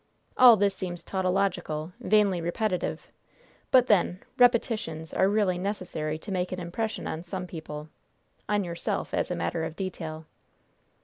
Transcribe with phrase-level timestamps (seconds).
[0.35, 3.11] All this seems tautological, vainly repetitive;
[3.69, 7.87] but, then, repetitions are really necessary to make an impression on some people
[8.49, 10.25] on yourself, as a matter of detail."